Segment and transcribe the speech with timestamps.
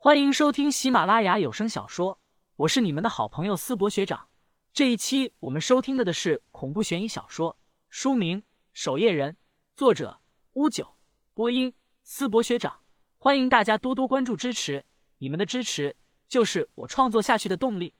[0.00, 2.20] 欢迎收听喜马拉雅有声小说，
[2.54, 4.28] 我是你们的好朋友思博学长。
[4.72, 7.58] 这一期我们收听的的是恐怖悬疑小说，
[7.90, 8.40] 书名
[8.72, 9.32] 《守夜人》，
[9.74, 10.20] 作者
[10.52, 10.94] 乌九，
[11.34, 11.74] 播音
[12.04, 12.78] 思博学长。
[13.16, 14.84] 欢迎大家多多关注支持，
[15.18, 15.96] 你们的支持
[16.28, 17.96] 就是我创作下去的动力。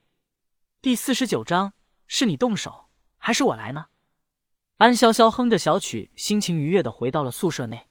[0.81, 1.73] 第四十九章，
[2.07, 3.87] 是你动手还是我来呢？
[4.77, 7.89] 安潇潇哼着小曲，心情愉悦的回到了宿舍内。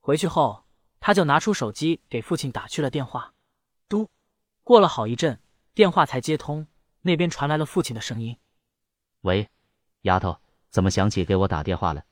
[0.00, 0.64] 回去后，
[1.00, 3.34] 他就拿出手机给父亲打去了电话。
[4.62, 5.40] 嘟，过了好一阵，
[5.74, 6.66] 电话才接通，
[7.02, 8.36] 那边传来了父亲的声音
[9.22, 9.50] ：“喂，
[10.02, 12.04] 丫头，怎么想起给我打电话了？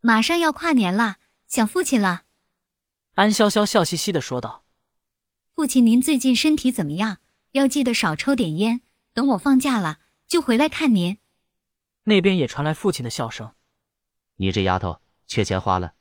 [0.00, 2.22] 马上要跨年了，想父亲了。”
[3.14, 4.64] 安潇潇笑嘻嘻的说道
[5.54, 7.18] ：“父亲，您最近身体怎么样？
[7.52, 8.80] 要记得少抽点烟。
[9.12, 11.18] 等我放假了，就回来看您。”
[12.04, 13.52] 那边也传来父亲的笑声
[14.36, 15.94] ：“你这丫头，缺钱花了。”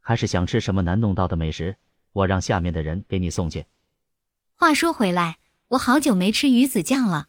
[0.00, 1.76] 还是想吃什么难弄到的美食，
[2.12, 3.66] 我让下面的人给你送去。
[4.60, 7.28] 话说回来，我好久没吃鱼子酱了。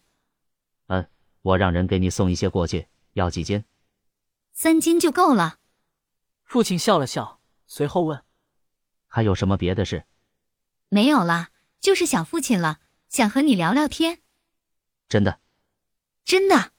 [0.88, 1.08] 嗯，
[1.44, 2.88] 我让人给你送一些过去。
[3.14, 3.66] 要几斤？
[4.52, 5.60] 三斤就够了。
[6.44, 8.24] 父亲笑了笑，随后问
[9.06, 10.06] ：“还有什么别的事？”
[10.90, 14.24] 没有了，就是想父亲了，想和你聊聊天。
[15.08, 15.40] 真的？
[16.26, 16.72] 真的。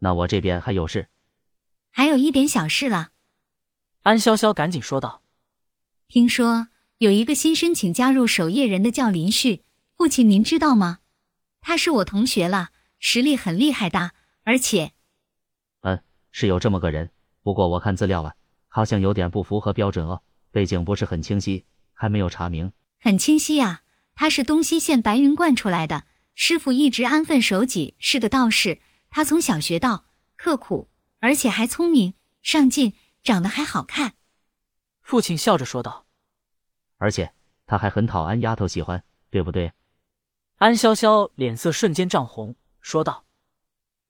[0.00, 1.08] 那我这边还有事。
[1.88, 3.12] 还有一点小事了。
[4.02, 5.22] 安潇潇赶紧说道
[6.08, 6.68] ：“听说
[7.02, 9.64] 有一个新申请加入守夜人的，叫林旭。
[9.96, 11.00] 父亲，您知道吗？
[11.60, 12.68] 他是我同学了，
[13.00, 14.12] 实力很厉害的。
[14.44, 14.92] 而且，
[15.80, 16.00] 嗯，
[16.30, 17.10] 是有这么个人。
[17.42, 18.34] 不过我看资料啊，
[18.68, 20.22] 好像有点不符合标准哦，
[20.52, 22.70] 背景不是很清晰，还没有查明。
[23.00, 23.82] 很清晰呀，
[24.14, 26.04] 他是东西县白云观出来的，
[26.36, 28.80] 师傅一直安分守己，是个道士。
[29.10, 30.04] 他从小学道，
[30.36, 32.92] 刻苦，而且还聪明上进。”
[33.24, 34.14] 长得还好看，
[35.00, 36.06] 父亲笑着说道。
[37.02, 37.32] 而且
[37.66, 39.72] 他还很讨安丫头喜欢，对不对？
[40.58, 43.24] 安潇潇脸色瞬间涨红，说道：“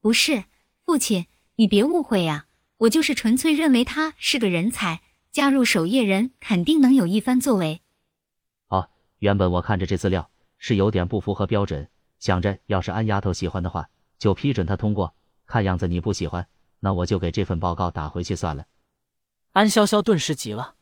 [0.02, 0.44] 不是，
[0.84, 5.00] 父亲，你别误会呀，我就是纯粹认为他是个人才，
[5.30, 7.80] 加入守夜人肯定能有一番作为。”
[8.68, 8.90] 哦，
[9.20, 15.14] 原本我看着这资料是有点不符合标准，想着要是安丫头喜欢的话，就批准他通过。
[15.46, 16.46] 看样子你不喜欢，
[16.80, 18.66] 那我就给这份报告打回去算了。
[19.52, 20.74] 安潇潇顿时急了：“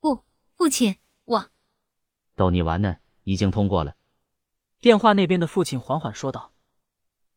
[0.00, 0.24] 不，
[0.56, 0.96] 父亲，
[1.30, 1.50] 我
[2.34, 3.94] 逗你玩呢，已经通过了。”
[4.80, 6.54] 电话那边的父亲缓缓说道：“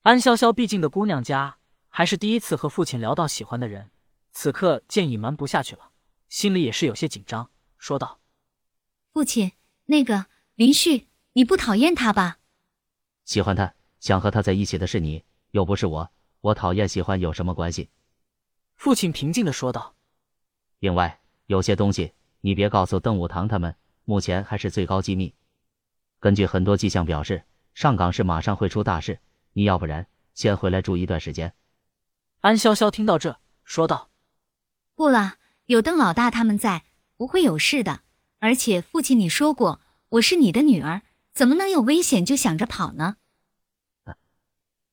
[0.02, 1.58] 安潇潇毕竟的姑娘家，
[1.90, 3.92] 还是第一次和父亲聊到喜欢的人，
[4.32, 5.92] 此刻见隐瞒不下去了，
[6.28, 8.20] 心里也是有些紧张，说道
[9.14, 9.52] ：‘父亲，
[9.86, 10.26] 那个
[10.56, 12.40] 林旭，你不讨厌他吧？’
[13.26, 16.12] 喜欢他，想和他在一起的是你，又不是我，
[16.42, 17.92] 我讨厌喜欢有什么关系？”
[18.76, 19.96] 父亲平静的说道。
[20.80, 23.76] 另外，有些东西你别告诉邓武堂他们，
[24.06, 25.34] 目前还是最高机密。
[26.20, 27.44] 根据很多迹象表示，
[27.74, 29.20] 上岗市马上会出大事，
[29.54, 31.54] 你要不然先回来住一段时间。
[32.42, 34.10] 安潇潇听到这，说道
[34.96, 36.84] ：“不了，有邓老大他们在，
[37.18, 38.02] 不会有事的。
[38.40, 41.02] 而且父亲你说过，我是你的女儿，
[41.34, 43.18] 怎么能有危险就想着跑呢？”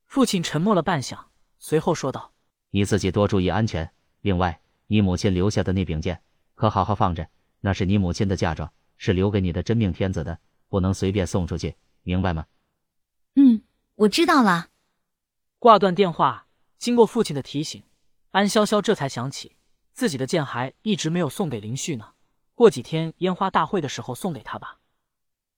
[0.07, 1.27] 父亲沉默了半晌，
[1.59, 2.33] 随后说道
[2.71, 3.93] ：“你自己多注意安全。
[4.21, 4.61] 另外。”
[4.93, 6.21] 你母亲留下的那柄剑，
[6.57, 7.29] 可好好放着。
[7.61, 10.39] 那是你母亲的嫁妆，是留给你的真命天子的，
[10.69, 12.45] 不能随便送出去，明白吗？
[13.35, 13.63] 嗯，
[13.95, 14.69] 我知道了。
[15.59, 17.83] 挂断电话，经过父亲的提醒，
[18.33, 19.57] 安潇潇这才想起
[19.95, 22.13] 自己的剑还一直没有送给林旭呢。
[22.55, 24.81] 过几天烟花大会的时候送给他吧。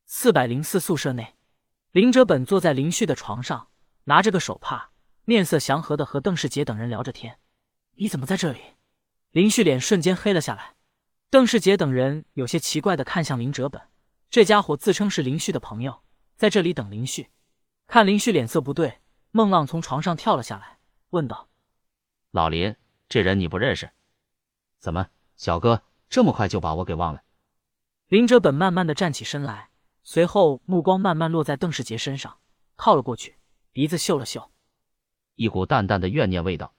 [0.06, 1.34] 四百零四宿舍内，
[1.91, 3.70] 林哲本坐在林旭的床上，
[4.04, 4.92] 拿着个手帕，
[5.24, 7.41] 面色祥和的和邓世杰等人聊着天。
[7.97, 8.60] 你怎么在这里？
[9.32, 10.76] 林旭脸瞬间黑了下来，
[11.32, 13.81] 邓世杰等人有些奇怪的看向林哲本，
[14.28, 16.03] 这家伙自称是林旭的朋友，
[16.37, 17.31] 在这里等林旭。
[17.87, 19.00] 看林旭脸色不对，
[19.31, 20.76] 孟浪从床上跳了下来，
[21.09, 21.48] 问道
[22.32, 22.76] ：“老林，
[23.09, 23.91] 这人你不认识？
[24.78, 27.22] 怎么，小哥这么快就把我给忘了？”
[28.09, 29.71] 林哲本慢慢的站起身来，
[30.03, 32.41] 随后目光慢慢落在邓世杰身上，
[32.77, 33.39] 靠了过去，
[33.72, 34.53] 鼻子嗅了嗅，
[35.36, 36.74] 一股淡淡的怨念味道。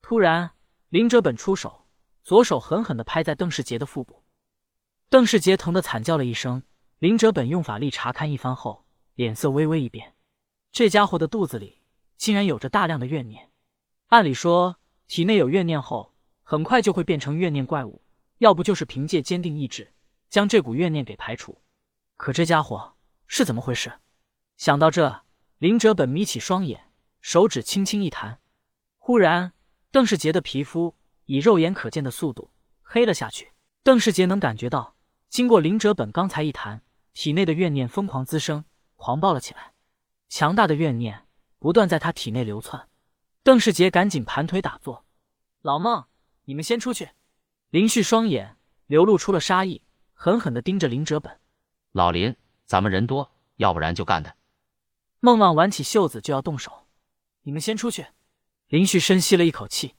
[0.00, 0.52] 突然。
[0.90, 1.83] 林哲本出手，
[2.24, 4.22] 左手狠狠的拍在邓世杰的腹部，
[5.10, 6.62] 邓世杰疼得惨叫了一声。
[6.98, 10.14] 林哲本用法力查看一番后，脸色微微一变，
[10.72, 11.82] 这家伙的肚子里
[12.16, 13.50] 竟然有着大量的怨念。
[14.06, 14.76] 按理说，
[15.06, 18.00] 体内有怨念后，很快就会变成怨念怪物，
[18.38, 19.92] 要不就是凭借坚定意志
[20.30, 21.60] 将这股怨念给排除。
[22.16, 22.94] 可这家伙
[23.26, 23.92] 是怎么回事？
[24.56, 25.24] 想到这，
[25.58, 26.90] 林哲本眯起双眼，
[27.20, 28.40] 手指轻轻一弹，
[28.96, 29.52] 忽然。
[29.90, 32.50] 邓世杰的皮肤以肉眼可见的速度
[32.82, 33.52] 黑了下去。
[33.82, 34.96] 邓世杰能感觉到，
[35.28, 36.82] 经过林哲本刚才一弹，
[37.12, 38.64] 体内的怨念疯狂滋生，
[38.96, 39.72] 狂暴了起来。
[40.28, 41.26] 强大的怨念
[41.58, 42.88] 不断在他体内流窜。
[43.42, 45.04] 邓世杰赶紧盘腿打坐
[45.60, 46.06] ：“老孟，
[46.44, 47.10] 你们先出去。”
[47.70, 48.56] 林旭双眼
[48.86, 49.82] 流露出了杀意，
[50.14, 51.38] 狠狠地盯着林哲本。
[51.92, 52.34] 老林，
[52.64, 54.34] 咱们人多，要不然就干他。
[55.20, 56.86] 孟浪挽起袖子就要动手，
[57.42, 58.06] 你们先出去。
[58.68, 59.94] 林旭深吸了一口气。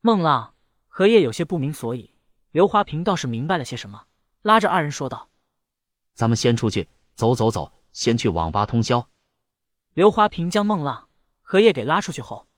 [0.00, 0.54] 孟浪、
[0.98, 2.14] 何叶有些不明所以，
[2.52, 4.06] 刘华平倒是明白了些什么，
[4.40, 5.28] 拉着二人说道
[6.16, 9.06] ：“咱们先出去，走走走，先去网吧通宵。”
[9.92, 11.10] 刘华平将孟浪、
[11.42, 12.48] 荷叶给拉出去后，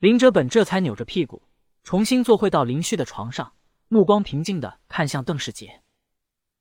[0.00, 1.40] 林哲本这才扭着屁股
[1.84, 3.52] 重新坐回到林旭的床上，
[3.86, 5.82] 目光平静的看向邓世杰：“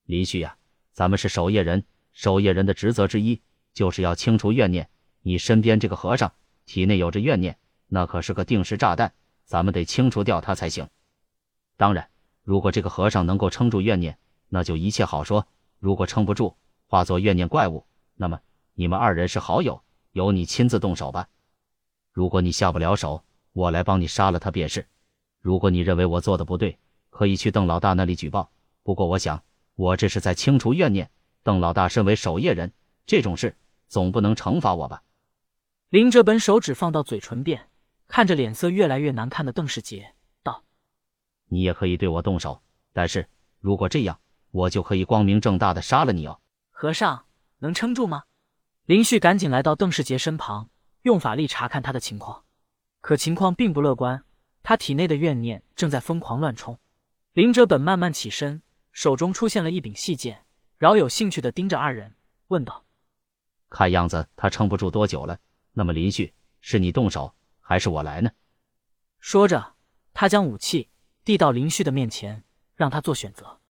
[0.06, 0.56] 林旭呀，
[0.92, 3.42] 咱们是守夜人，守夜人的职责之一
[3.74, 4.88] 就是要清除怨念。
[5.24, 6.32] 你身边这个和尚
[6.68, 7.58] 体内有着怨念，
[7.88, 9.16] 那可是个定时炸弹，
[9.52, 10.88] 咱们得清除掉他才行。
[11.76, 12.08] 当然，
[12.42, 14.18] 如果这个和尚能够撑住怨念，
[14.48, 15.44] 那就一切好说；
[15.78, 16.56] 如果撑不住，
[16.88, 18.40] 化作怨念怪物，那么
[18.76, 19.84] 你们二人是好友，
[20.14, 21.28] 由你亲自动手吧。
[22.14, 24.88] 如果你下不了手，我来帮你杀了他便是。
[25.42, 28.50] 如果你认为我做的不对，可以去邓老大那里举报。
[28.84, 29.44] 不过我想，
[29.76, 31.12] 我这是在清除怨念。
[31.44, 32.72] 邓老大身为守夜人，
[33.06, 33.58] 这种事
[33.90, 35.04] 总不能惩罚我吧？
[35.90, 37.68] 林哲本手指放到嘴唇边，
[38.12, 40.66] 看着脸色越来越难看的邓世杰，道
[41.48, 42.62] ：“你也可以对我动手，
[42.92, 43.26] 但是
[43.62, 44.20] 如果这样，
[44.52, 46.42] 我就可以光明正大的杀了你哦。”
[46.72, 47.26] 和尚
[47.60, 48.24] 能撑住吗？
[48.86, 50.70] 林旭赶紧来到邓世杰身旁，
[51.04, 52.44] 用法力查看他的情况，
[53.00, 54.26] 可情况并不乐观。
[54.62, 56.78] 他体内的怨念正在疯狂乱冲。
[57.32, 58.62] 林哲本慢慢起身，
[58.92, 60.44] 手中出现了一柄细剑，
[60.78, 62.14] 饶有兴趣的盯着二人，
[62.50, 62.84] 问道
[63.72, 65.40] ：“看样子他撑不住多久了。
[65.72, 67.34] 那么林旭，是你动手
[67.72, 68.32] 还是我来呢？”
[69.22, 69.76] 说着，
[70.14, 70.90] 他将武器
[71.24, 72.44] 递到林旭的面前，
[72.76, 73.60] 让他做选择。